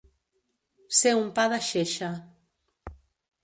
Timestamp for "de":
1.53-1.59